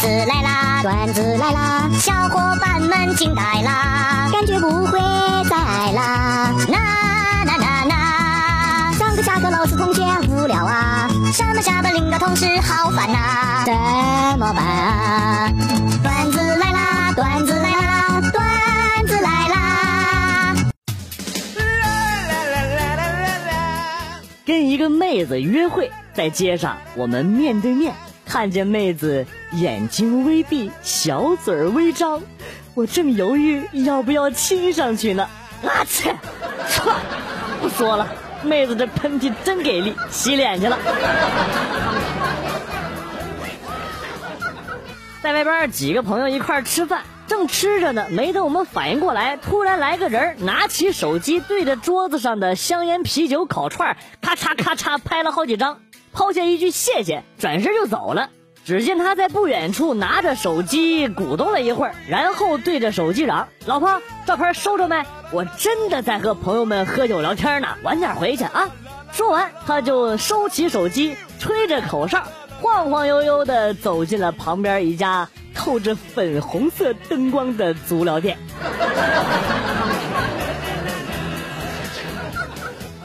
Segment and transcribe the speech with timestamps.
[0.00, 4.98] 子来啦，段子来啦，小伙伴们惊呆啦，感觉不会
[5.44, 6.54] 再爱啦。
[6.68, 6.78] 啦
[7.44, 13.74] 啦啦啦，上课下课老师同学无聊啊，上班下班领导同事好烦呐，怎
[14.38, 15.52] 么办啊？
[16.02, 20.54] 段子来啦，段子来啦，段子来啦。
[24.46, 27.92] 跟一个妹子约会，在街上我们面对面，
[28.30, 32.22] 看见妹子眼睛微闭，小嘴儿微张，
[32.74, 35.28] 我正犹豫要不要亲上去呢。
[35.64, 36.14] 啊切！
[36.68, 36.92] 唰，
[37.60, 38.06] 不说了，
[38.44, 40.78] 妹子这喷嚏真给力，洗脸去了。
[45.20, 55.80] 在外边几个朋友一块吃饭，正吃着呢，没等我们反应过来，突然来个人拿起手机对着桌子上的香烟、啤酒、烤串，咔嚓咔嚓拍了好几张，
[56.12, 58.30] 抛下一句谢谢，转身就走了。
[58.64, 65.02] 只见他在不远处拿着手机鼓动了一会儿，然后对着手机嚷：“老婆，照片收着没？
[65.32, 68.68] 我真的在和朋友们喝酒聊天呢，晚点回去啊。”
[69.12, 72.22] 说完，他就收起手机，吹着口哨。
[72.60, 78.36] 晃晃悠悠地走进了旁边一家透着粉红色灯光的足疗店。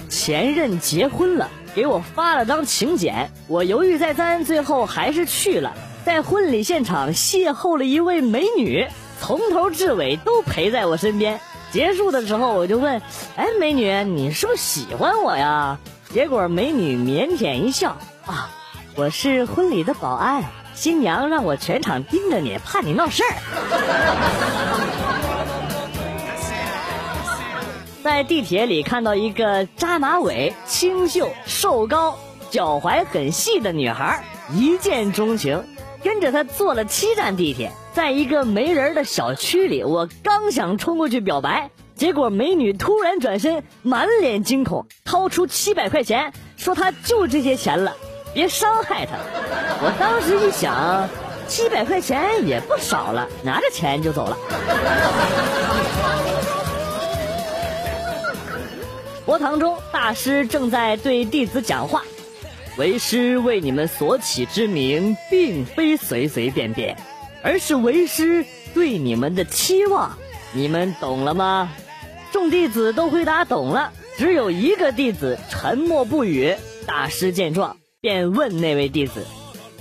[0.09, 5.73] 前任结婚了，给我发了张请柬，我犹豫再三，最后还是去了。
[6.06, 8.88] 在婚礼现场邂逅了一位美女，
[9.20, 11.38] 从头至尾都陪在我身边。
[11.72, 13.02] 结束的时候，我就问
[13.36, 15.78] ：“哎，美女，你是不是喜欢我呀？”
[16.14, 18.50] 结果美女腼腆一笑：“啊。”
[18.95, 20.42] 我是婚礼的保安，
[20.73, 24.55] 新娘让我全场盯着你，怕你闹事儿。
[28.06, 32.16] 在地铁里看到一个扎马尾、清秀、瘦高、
[32.52, 35.64] 脚踝很细的女孩，一见钟情，
[36.03, 47.95] 跟着她坐了七站地铁，在一个没人的小区里，我刚想冲过去表白，结果美女突然转身，满脸惊恐，掏出七百块钱，说她就这些钱了。
[48.36, 49.14] 别伤害她！
[49.82, 51.10] 我当时一想，
[51.48, 54.37] 七百块钱也不少了，拿着钱就走了。
[59.25, 62.03] 佛堂中，大师正在对弟子讲话
[62.77, 66.95] ：“为师为你们所起之名，并非随随便便，
[67.41, 70.15] 而是为师对你们的期望。
[70.53, 71.71] 你们懂了吗？”
[72.31, 76.55] 众弟子都回答懂了，只有一个弟子沉默不语。
[76.86, 77.77] 大师见状。
[78.02, 79.25] 便问那位弟子：“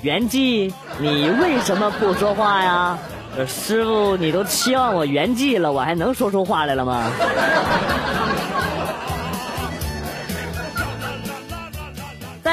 [0.01, 2.99] 圆寂，你为什么不说话呀？”
[3.47, 7.13] 师傅，你都期望我圆寂了，我还能说出话来了吗？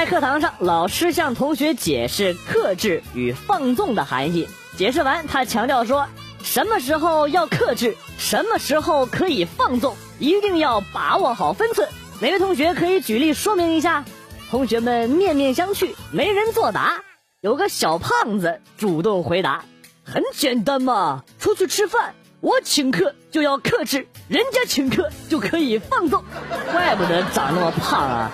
[0.01, 4.47] 在课堂上，老师向同学解释克制与放纵的含义。
[4.75, 6.07] 解释完，他强调说
[6.41, 11.87] ：“什么时候要克制，什么时候可以放纵，一定要把握好分寸。”
[12.19, 14.03] 哪位同学可以举例说明一下？
[14.49, 17.03] 同学们面面相觑，没人作答。
[17.41, 19.65] 有个小胖子主动回答
[20.03, 26.23] ：“很简单嘛，出去吃饭，我请客就要克制，人家请客就可以放纵。
[26.71, 28.31] 怪不得长那么胖啊！”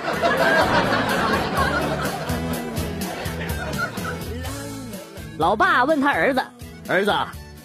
[5.38, 6.41] 老爸问他儿子
[6.88, 7.13] ：“儿子，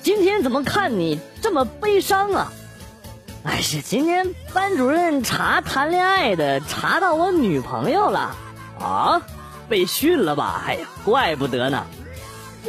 [0.03, 2.53] 今天怎么看你这么悲伤啊？”
[3.44, 8.34] 哎呀，今天班主任查谈恋爱的，查到我女朋友了，
[8.80, 9.22] 啊，
[9.69, 10.62] 被训了吧？
[10.66, 11.86] 哎呀，怪不得呢。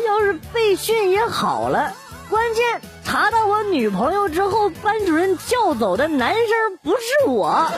[0.05, 1.91] 要是被训也好了，
[2.29, 2.81] 关键
[3.13, 7.71] 查到我女朋友之后，班主任叫走的男生不是我。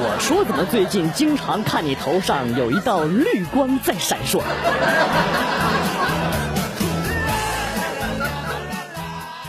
[0.00, 4.42] 我说怎么最近经常看你头上有一道绿光在闪烁？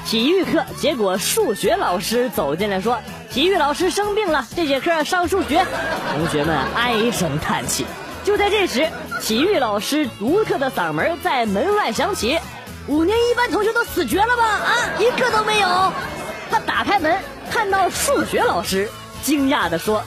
[0.06, 3.00] 体育课，结果数学老师走进来说
[3.34, 5.66] ：“体育老师生病了，这节课上数学。”
[6.14, 7.84] 同学们唉声叹气。
[8.24, 8.88] 就在这时，
[9.24, 12.38] 体育老师独特的嗓门在门外响起
[12.90, 14.44] ：“五年一班同学都死绝了吧？
[14.44, 15.68] 啊，一个都没有。”
[16.50, 17.16] 他打开门，
[17.52, 18.90] 看到数学老师，
[19.22, 20.04] 惊讶地说：“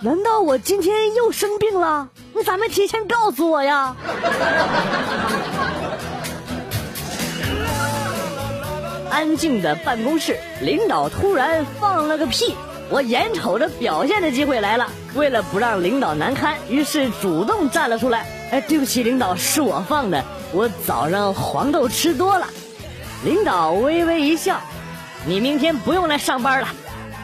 [0.00, 2.08] 难道我今天又生病了？
[2.32, 3.96] 你咋没提前告诉我呀？”
[9.10, 12.54] 安静的办公室，领导突然放了个屁，
[12.88, 18.26] 我眼瞅着表现的机会来了，为了不让领导难堪，于是主动站了出来。
[18.52, 22.46] 哎，对不起，领导，是我放的，我早上黄豆吃多了。
[23.24, 24.60] 领导微微一笑，
[25.26, 26.68] 你明天不用来上班了。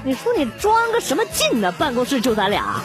[0.04, 1.70] 你说你装个什么劲呢？
[1.72, 2.80] 办公室就咱俩。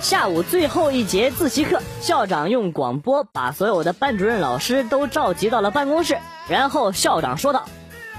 [0.00, 6.18] 下午最后一节自习课，校长用广播把所有的班主任老师都召集到了办公室，
[6.48, 7.64] 然后校长说道：“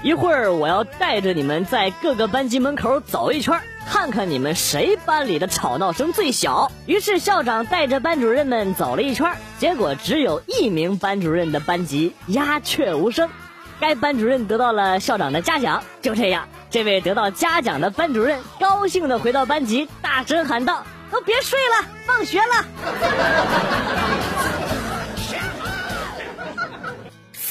[0.04, 3.58] 一会儿我要带着你们在各个班级门口走一圈，
[3.88, 13.30] 看看你们谁班里的吵闹声最小。”于是校长带着班主任们走了一圈，结果只有一名班主任的班级鸦雀无声，
[13.80, 15.82] 该班主任得到了校长的嘉奖。
[16.02, 20.84] 就这样，这位得到嘉奖的班主任高兴地回到班级，大声喊道。
[21.10, 22.64] 都别睡了，放学了。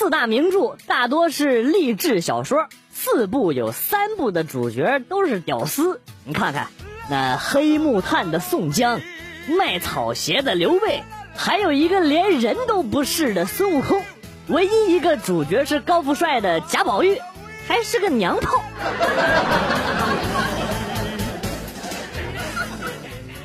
[0.03, 6.01] 四大名著大多是励志小说，四部有三部的主角都是屌丝。
[6.25, 6.67] 你看看，
[7.09, 8.99] 那黑木炭的宋江，
[9.57, 11.03] 卖草鞋的刘备，
[11.37, 14.03] 还有一个连人都不是的孙悟空，
[14.47, 17.17] 唯一一个主角是高富帅的贾宝玉，
[17.65, 18.61] 还是个娘炮。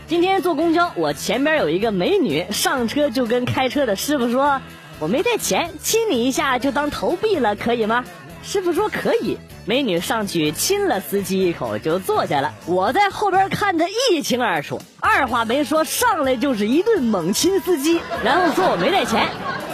[0.08, 4.60] 今天坐公交，我前边有一个美女上车就跟开车的师傅说
[4.98, 8.04] ：“我没带钱，亲你一下就当投币了，可以吗？”
[8.42, 9.36] 师傅说可以。
[9.64, 12.54] 美女上去亲了司机一口就坐下了。
[12.64, 19.28] 我在后边看得一清二楚，二话没说上来就是一顿猛亲司机，然后说我没带钱。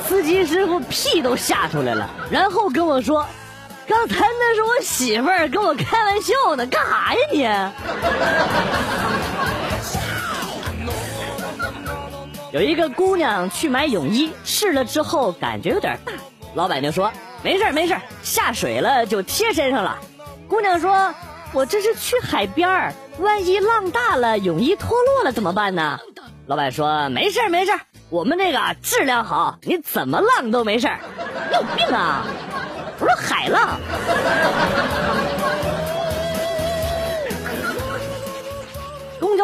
[0.08, 3.24] 司机师傅屁都吓出来了，然后跟我说
[3.86, 7.44] ：“刚才那是我媳妇儿跟我开玩笑呢，干啥呀你？”
[12.54, 16.12] 有一个姑娘去买泳衣，试了之后感觉有点大，
[16.54, 17.10] 老板就说
[17.42, 19.98] 没事没事，下水了就贴身上了。
[20.46, 21.12] 姑娘说
[21.52, 25.98] ：“我这是去海边儿，万一浪大了，泳衣脱落了怎么办呢？”
[26.46, 27.72] 老板说：“没事没事，
[28.08, 30.88] 我们这个质量好，你怎么浪都没事。”
[31.50, 32.24] 你有病啊！
[33.00, 33.80] 我说海浪。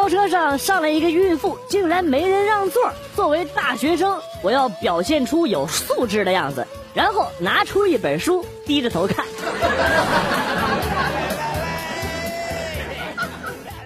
[0.01, 2.91] 公交车上上来一个孕妇，竟然没人让座。
[3.15, 9.27] 作为大学生，我要表现出有素质的样子，然后拿出一本书，低着头看。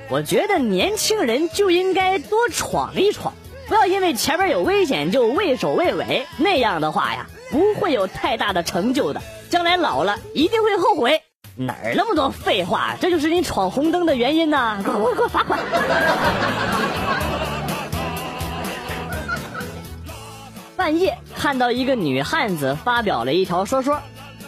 [0.09, 3.35] 我觉得年轻人就应该多闯一闯，
[3.67, 9.21] 不要因为前面有危险就畏首畏尾，那样的话呀，不会有太大的成就的，
[9.51, 11.24] 将来老了一定会后悔。
[11.57, 12.97] 哪儿那么多废话？
[13.01, 14.79] 这就是你闯红灯的原因呐！
[14.85, 15.61] 给我给我罚款。
[20.77, 24.01] 半夜看到一个女汉子发表了一条说说，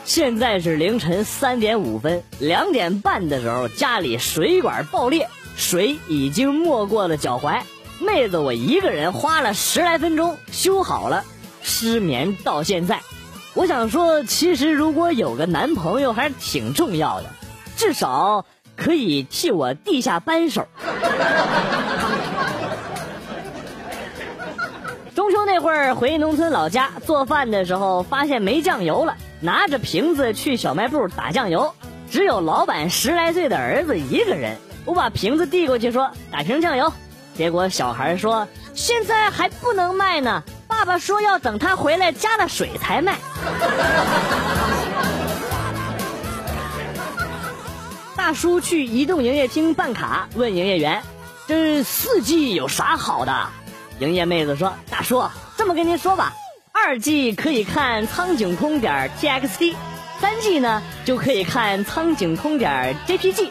[0.05, 7.63] 现在是凌晨三点五分，两点半的时候家里水管爆裂，水已经没过了脚踝。
[8.01, 11.25] 妹子，我一个人花了十来分钟修好了，
[11.63, 13.01] 失眠到现在。
[13.57, 17.31] 我想说，其实如果有个男朋友还是挺重要的，
[17.75, 18.45] 至少
[18.77, 20.69] 可以替我递下扳手。
[25.15, 31.75] 中秋那会儿回农村老家做饭的时候，发现没酱油了，拿着瓶子去小卖部打酱油，
[32.11, 34.55] 只有老板十来岁的儿子一个人。
[34.85, 36.93] 我把瓶子递过去说：“打瓶酱油。”
[37.35, 40.45] 结果小孩说：“现在还不能卖呢。”
[40.87, 43.17] 爸说要等他回来加了水才卖。
[48.17, 51.03] 大叔去移动营业厅办卡，问营业员
[51.47, 53.49] ：“这四 G 有啥好的？”
[54.01, 56.33] 营业妹子说：“大叔，这么跟您说吧，
[56.73, 59.75] 二 G 可以看苍井空点 TXT，
[60.21, 63.51] 三 G 呢就可以看苍井空点 JPG。”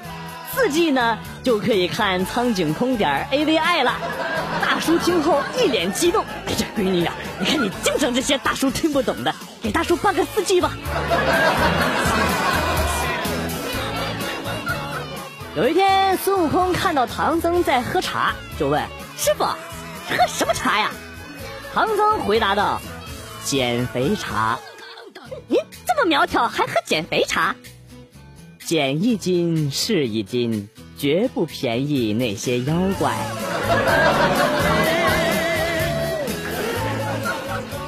[0.53, 3.93] 四 G 呢，就可以看苍井空点 AVI 了。
[4.75, 10.73] 大叔听后一脸激动：“哎呀，闺女呀，你看你净整这些大叔听不懂的，给大叔办个四 G 吧。
[15.55, 18.83] ”有一天，孙悟空看到唐僧在喝茶，就问
[19.17, 19.45] 师傅
[20.09, 20.91] ：“喝什么茶呀？”
[21.73, 22.81] 唐僧回答道
[23.45, 24.59] ：“减肥茶。”
[25.47, 27.55] 您这么苗条，还喝减肥茶？
[28.65, 30.67] 减一斤是一斤，
[30.97, 33.13] 绝不便宜那些妖怪。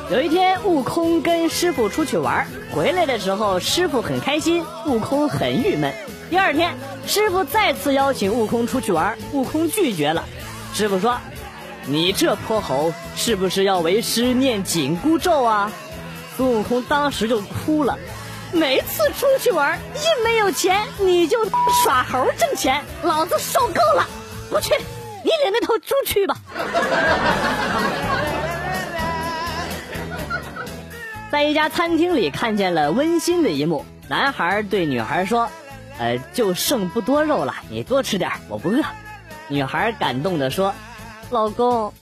[0.10, 5.94] 有一天，悟空跟师傅出去玩，回来的时候，师傅很开心，悟空很郁闷。
[6.30, 6.74] 第二天，
[7.06, 10.24] 师傅再次邀请悟空出去玩，悟空拒绝了。
[10.74, 11.18] 师傅说
[11.88, 15.72] ：“你这泼猴，是不是要为师念紧箍咒啊？”
[16.38, 17.98] 孙悟空当时就哭了。
[18.54, 21.46] 每次出去玩，一没有钱你就
[21.84, 24.08] 耍猴挣钱，老子受够了，
[24.50, 24.74] 不去，
[25.24, 26.38] 你领那头猪去吧。
[31.30, 35.50] 在一家餐厅里看见了温馨的一幕，男孩对女孩说
[36.00, 38.82] ：“呃，就剩不多肉了，你多吃点，我不饿。”
[39.50, 40.74] 女孩感动的说
[41.30, 41.94] ：“老公，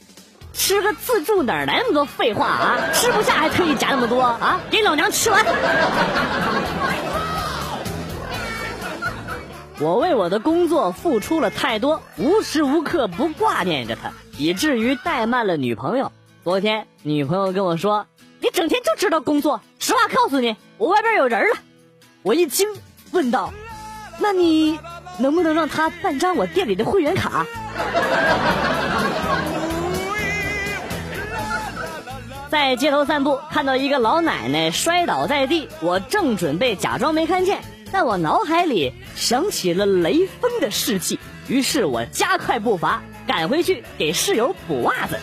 [0.55, 2.79] 吃个自助哪来那么多废话啊？
[2.93, 4.59] 吃不下还特意夹那么多啊？
[4.71, 5.45] 给老娘吃完！
[9.79, 16.11] 我为我的工作付出了太多，无时无刻不挂念着他，以至于怠慢了女朋友。
[16.43, 18.07] 昨天女朋友跟我说
[18.39, 21.57] ：“你整天就知道工作。”实话告诉你，我外边有人了。
[22.23, 22.67] 我一惊，
[23.11, 23.53] 问道
[24.19, 24.79] ：“那你
[25.19, 27.45] 能不能让他办张我店里的会员卡？”
[32.55, 37.59] 在街头散步，看到一个老奶奶摔倒在地，我正准备假装没看见。
[37.91, 41.19] 但我脑海里想起了雷锋的事迹，
[41.49, 45.19] 于是我加快步伐赶回去给室友补袜子。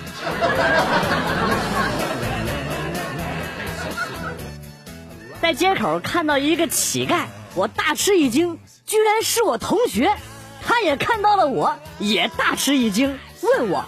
[5.41, 7.25] 在街口看到一个乞丐，
[7.55, 10.15] 我大吃一惊，居然是我同学。
[10.63, 13.87] 他也看到了我，也大吃一惊，问我：“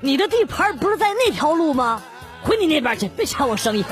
[0.00, 2.00] 你的地盘不是在那条路吗？
[2.42, 3.84] 回你那边去，别抢我生意。”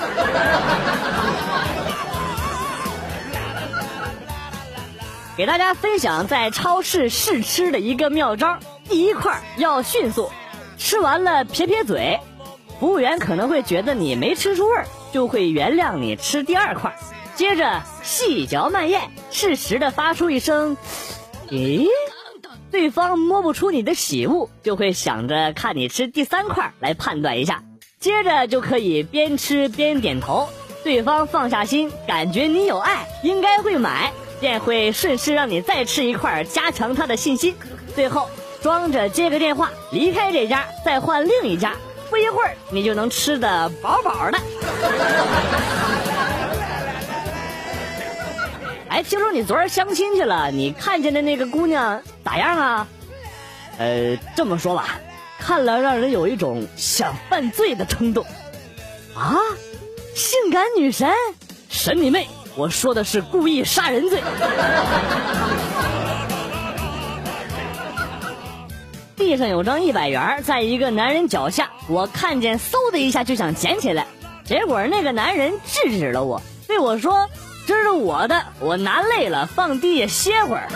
[5.36, 10.30] 给大家分享在超市试吃的一个妙招：第一块要迅速，
[10.78, 12.18] 吃完了撇撇嘴，
[12.80, 16.96] 服务员可能会觉得你没吃出味儿，就会原谅你吃第二块。
[17.34, 20.78] 接着细嚼慢咽，适时的发出一声
[21.52, 21.86] “咦”，
[22.72, 27.62] 对方摸不出你的喜恶，就会想着看你吃第三块来判断一下。
[27.98, 30.48] 接着就可以边吃边点头，
[30.84, 34.12] 对方放下心，感觉你有爱，应该会买。
[34.38, 37.56] 便会顺势让你再吃一块，加强他的信心。
[37.94, 38.28] 最后
[38.60, 41.74] 装着接个电话，离开这家，再换另一家。
[42.10, 44.38] 不一会儿，你就能吃的饱饱的。
[48.90, 52.86] 哎，听说你昨儿相亲去了，你看见的那个姑娘咋样啊？
[53.78, 55.00] 呃，这么说吧，
[55.46, 58.26] 看了让人有一种想犯罪的冲动。
[59.14, 59.36] 啊，
[60.12, 61.08] 性感女神，
[61.68, 62.26] 神你妹！
[62.56, 64.20] 我说的是故意杀人罪。
[69.14, 74.04] 地上有张一百元，在一个男人脚下，我看见，嗖的一下就想捡起来，
[74.44, 77.30] 结果那个男人制止了我，对我说
[77.68, 80.66] ：“这是我的，我拿累了，放地下歇会儿。”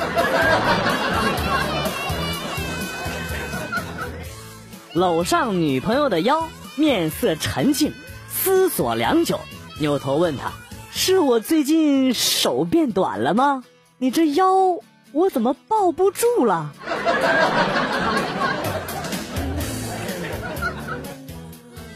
[4.92, 7.92] 搂上女朋友的腰，面色沉静，
[8.28, 9.38] 思索良久，
[9.78, 10.50] 扭头问他。
[10.92, 13.62] 是我最近手变短了吗？
[13.98, 14.80] 你这腰
[15.12, 16.72] 我怎么抱不住了？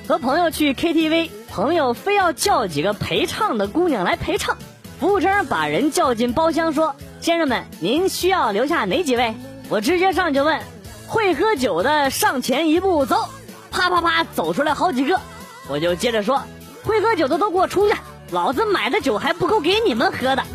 [0.06, 4.56] 和朋友去 KTV，朋友非要叫几个陪唱的姑娘来陪唱，
[5.00, 9.34] 服务生把人叫进包厢说：“先生们，您需要留下哪几位？”
[9.70, 10.60] 我直接上去问
[11.14, 13.28] ：“会喝酒的上前一步走。”
[13.70, 15.20] 啪啪啪走出来好几个，
[15.68, 16.42] 我就接着说
[16.84, 17.94] ：“会喝酒的都给我出去。”
[18.32, 20.42] 老子买的酒还不够给你们喝的。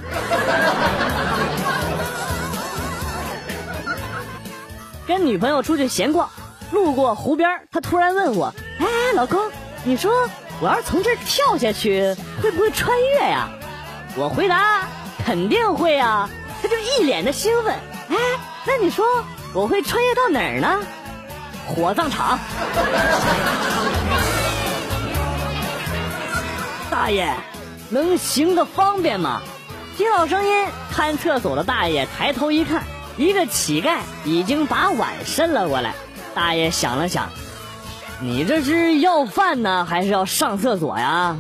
[5.08, 6.30] 跟女朋友出去闲逛，
[6.72, 9.40] 路过湖边，她突然问我：“哎，老公，
[9.86, 12.14] 你说我要是从这儿跳下去，
[12.44, 13.48] 会不会穿越呀？”
[14.18, 14.88] 我回答
[15.26, 16.30] ：“肯定会啊。”
[16.62, 17.74] 她就一脸的兴奋
[18.10, 18.16] ：“哎，
[18.66, 19.06] 那你说
[19.54, 20.80] 我会穿越到哪儿呢？
[21.68, 22.40] 火葬场。”
[26.90, 27.34] 大爷。
[27.92, 29.42] 能行个方便吗？
[29.98, 32.84] 听到声音，看厕所的大爷抬头一看，
[33.18, 35.96] 一个乞丐已经把碗伸了过来。
[36.36, 37.30] 大爷想了想，
[38.22, 41.38] 你这是要饭呢，还是要上厕所呀？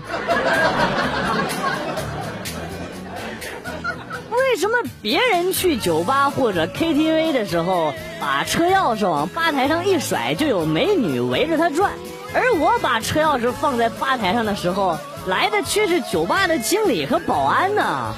[4.49, 11.91] 为什么别人去酒吧或者 KTV 的时候，把车钥匙往吧台上一甩，就有美女围着他转，
[12.33, 14.97] 而我把车钥匙放在吧台上的时候？
[15.27, 18.15] 来的却是酒吧的经理和保安呢，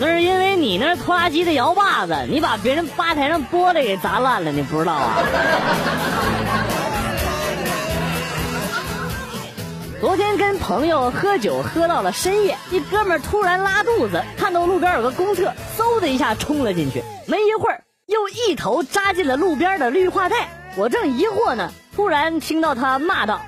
[0.00, 5.18] 那是因为你那拖拉机的摇把子，你把别人吧台上玻璃给砸烂了，你不知道啊？
[10.00, 20.48] 昨天跟朋友喝酒喝到了深夜，一哥们突然拉肚子，看到路边有个公厕，嗖的一下冲了进去，没一会儿又一头扎进了路边的绿化带。
[20.74, 23.42] 我正疑惑呢，突然听到他骂道。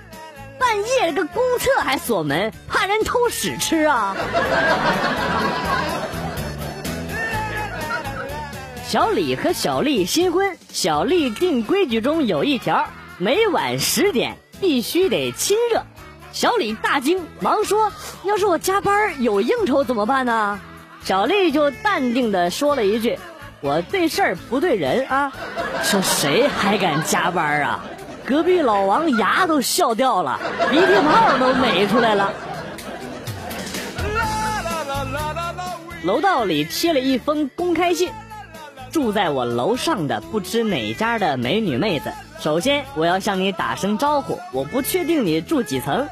[0.59, 4.14] 半夜这个公厕还锁门，怕人偷屎吃啊！
[8.87, 15.82] 小李和小丽新婚，小丽定规矩中有一条，每晚十点必须得亲热。
[16.32, 17.92] 小李大惊，忙说
[18.24, 20.58] ：“要是我加班有应酬怎么办呢？”
[21.04, 23.18] 小丽就淡定的说了一句
[23.60, 25.32] ：“我对事儿不对人啊。”
[25.84, 27.84] 说谁还敢加班啊？
[28.24, 30.38] 隔壁老王牙都笑掉了，
[30.70, 32.32] 鼻涕泡都美出来了。
[36.04, 38.10] 楼道里贴了一封公开信，
[38.90, 42.10] 住在我楼上的不知哪家的美女妹子。
[42.42, 46.08] 首先，我要向你打声招呼，我不确定你住几层，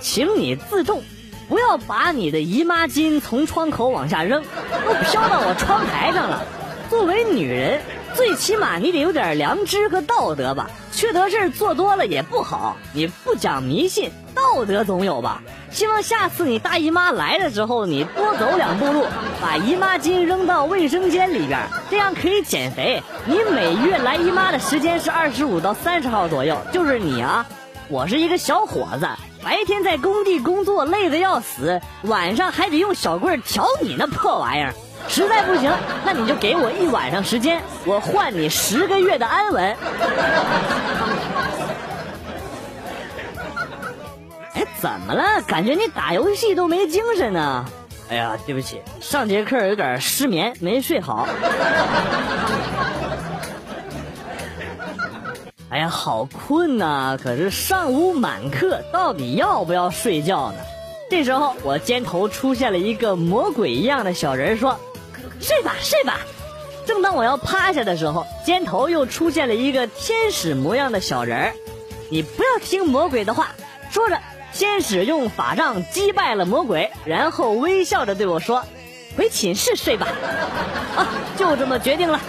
[0.00, 1.02] 请你自重，
[1.46, 6.42] 不要把你的姨妈巾从窗口往下扔，都飘到我窗台上了。
[6.88, 7.82] 作为女人，
[8.14, 10.70] 最起码你得有点良知和道德吧？
[10.94, 12.76] 缺德事做多了也不好。
[12.92, 15.42] 你不讲迷信，道德总有吧？
[15.70, 19.04] 希望下次你大姨妈来的时候，你多走两步路，
[19.42, 21.60] 把姨妈巾扔到卫生间里边，
[21.90, 23.02] 这样可以减肥。
[23.26, 27.44] 你每月来姨妈的时间是二十五到三十号左右，就是你啊，
[27.88, 29.08] 我是一个小伙子，
[29.42, 34.74] 白天在工地工作累得要死，晚上还得用小棍挑你那破玩意儿。
[35.08, 35.72] 实在不行，
[36.04, 39.76] 那你就给我一晚上时间，我换你十个月的安稳。
[44.54, 45.40] 哎，怎么了？
[45.46, 47.64] 感觉你打游戏都没精神呢？
[48.10, 51.26] 哎呀，对不起，上节课有点失眠，没睡好。
[55.70, 57.18] 哎呀，好困呐！
[57.20, 60.58] 可是上午满课，到底要不要睡觉呢？
[61.10, 64.78] 这时候，我肩头出现了一个魔鬼一样的小人，说
[65.40, 66.20] ：“睡吧，睡吧。”
[66.86, 71.52] 正当我要趴下的时候，肩头又出现了一个天使模样的小人儿。
[72.10, 73.48] 你不要听魔鬼的话。
[73.90, 74.18] 说着。
[74.52, 78.64] 先使用法杖击败了魔鬼，然后微笑着对我说
[79.18, 80.06] ：“回寝室睡吧。”
[80.94, 82.20] 啊，就这么决定了。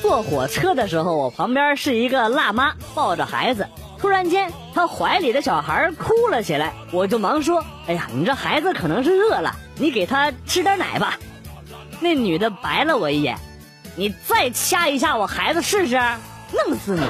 [0.00, 3.68] 坐火车的时候，我旁边是一个辣妈抱着孩子，
[3.98, 11.18] 突然间她怀里的小孩哭了起来，我就忙说：“哎呀，你这孩子可能是饿了，你给他吃点奶吧。”
[12.00, 13.38] 那女的白了我一眼
[13.96, 16.00] ：“你再掐一下我孩子试试。”
[16.66, 17.00] 弄死你！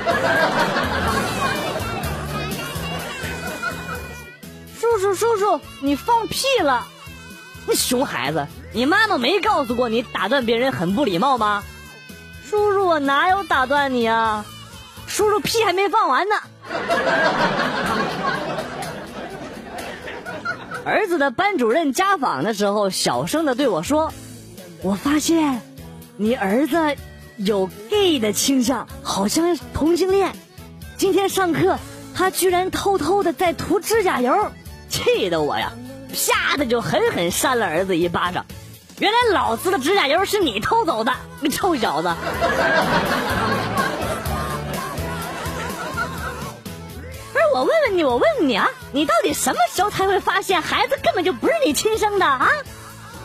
[4.81, 6.87] 叔叔，叔叔，你放屁了！
[7.67, 11.63] 你熊孩子，你妈妈没告诉过你打断别人很不礼貌吗？
[12.49, 14.45] 叔叔，我哪有打断你啊？
[15.07, 16.37] 叔叔屁还没放完呢。
[20.85, 24.13] 儿子的班主任家访的时候，小声的对我说
[24.83, 25.63] ：“我发现，
[26.17, 26.97] 你儿子。”
[27.37, 30.31] 有 gay 的倾向，好像同性恋。
[30.97, 31.81] 今天上课，
[32.15, 34.53] 他居然偷偷的在涂指甲油，
[34.89, 35.73] 气得我呀，
[36.13, 38.47] 啪的就狠狠扇了儿子一巴掌。
[39.01, 42.15] 原来老子的指甲油是你偷走的，你臭小子！
[47.55, 52.49] 我问问你，我问问你啊，你到底什么时候才会发现孩子根本就不是你亲生的啊？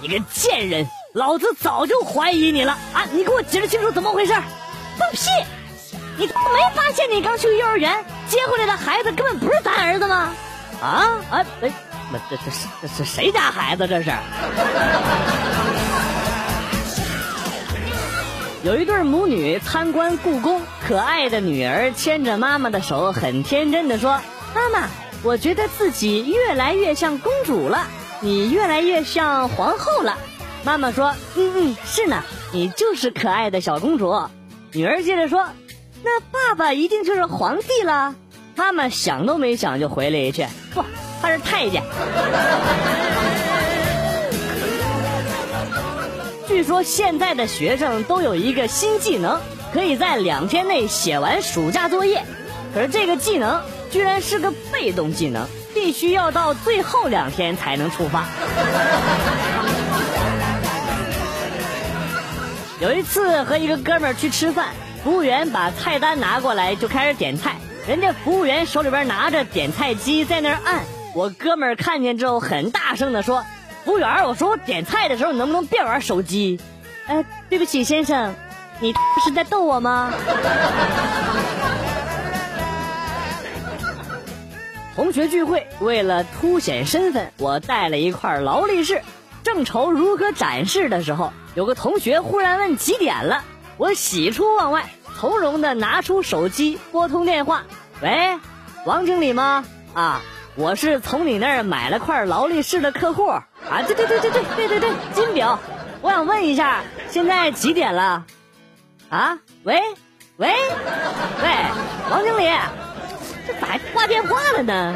[0.03, 0.87] 你个贱人！
[1.15, 3.07] 老子早就怀疑你了啊！
[3.11, 4.33] 你给我解释清楚怎么回事！
[4.99, 5.19] 放屁！
[6.15, 6.33] 你没
[6.75, 10.31] 发现你刚去幼儿园接回来的孩子根本不是咱儿子吗？
[10.79, 10.87] 啊
[11.31, 11.45] 啊！
[11.63, 11.71] 哎，
[12.13, 13.87] 那这这是这是谁家孩子？
[13.87, 14.11] 这是？
[18.61, 24.19] 有一对母女参观故宫，可爱的女儿牵着妈妈的手，很天真的说
[24.55, 24.87] ：“妈妈，
[25.21, 27.85] 我觉得自己越来越像公主了，
[28.21, 30.17] 你越来越像皇后了。”
[30.65, 32.23] 妈妈说：“嗯嗯，是呢，
[32.53, 34.19] 你就是可爱的小公主。”
[34.73, 35.49] 女儿接着说
[36.03, 38.15] ：“那爸爸一定就是皇帝了。”
[38.57, 40.83] 妈妈想都没想就回了一句：“不，
[41.21, 41.83] 他是太监。”
[46.47, 49.39] 据说现在的学生都有一个新技能，
[49.73, 52.23] 可以在两天内写完暑假作业。
[52.73, 58.25] 可是这个技能居然是个被动技能，必须要到最后两天才能触发。
[62.79, 64.67] 有一次和一个哥们儿去吃饭，
[65.03, 67.55] 服务员把菜单拿过来就开始点菜，
[67.87, 73.43] 人家服务员手里边拿着点菜机在那儿按，我哥们儿看见之后很大声的说
[73.83, 76.59] ：“服务员，我说我点菜的时候你能不能别玩手机？”
[77.07, 78.33] 哎，对不起先生，
[78.81, 80.13] 你是在逗我吗？
[84.95, 89.01] 同学聚会，为了凸显身份，我带了一块劳力士。
[89.43, 93.43] 正愁如何展示的时候，有个同学忽然问几点了。
[93.77, 97.63] 我喜出望外，从容的拿出手机拨通电话
[98.03, 98.37] ：“喂，
[98.85, 99.63] 王经理吗？
[99.93, 100.21] 啊，
[100.55, 103.47] 我是从你那儿买了块劳力士的客户啊，
[103.87, 105.59] 对对对对对对对对，金表。
[106.01, 108.25] 我想问一下，现在几点了？
[109.09, 109.81] 啊，喂，
[110.37, 111.49] 喂，喂，
[112.11, 112.47] 王经理，
[113.47, 114.95] 这咋还挂电话了呢？”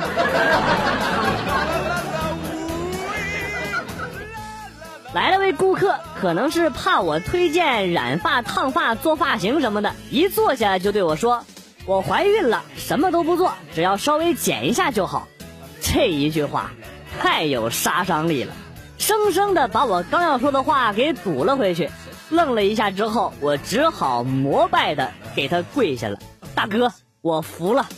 [5.13, 11.45] 来了位顾客，可能是怕我推荐染发、烫发、做发型什么的，一坐下就对我说
[11.86, 15.28] ：“我怀孕了，什么都不做，只要稍微剪一下就好。”
[15.82, 16.71] 这一句话
[17.19, 18.54] 太有杀伤力了，
[18.97, 21.89] 生生的把我刚要说的话给堵了回去。
[22.34, 26.17] 愣了一下之后，我只好膜拜的给他跪下了。
[26.56, 26.91] 大哥，
[27.22, 27.86] 我服了。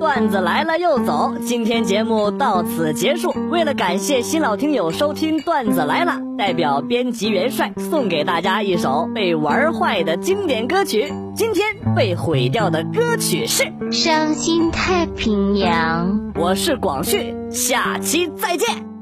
[0.00, 3.30] 段子来了又走，今天节目到此结束。
[3.50, 11.12] 为了感谢新老听友收听段子来了，代表编辑元帅送给大家一首被玩坏的经典歌曲。
[11.38, 16.32] 今天被毁掉的歌曲是《伤心太平洋》。
[16.40, 18.97] 我是广旭，下期再见。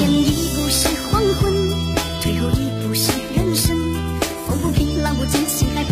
[0.00, 1.52] 前一步是黄昏，
[2.22, 3.76] 退后一步是人生。
[4.48, 5.84] 风不平，浪不静，心还